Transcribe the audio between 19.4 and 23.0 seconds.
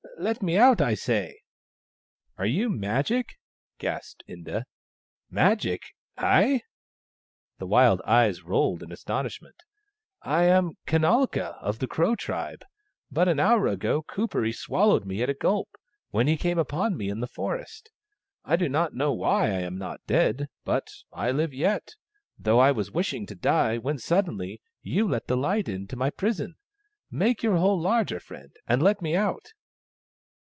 I am not dead— but I live yet, though I was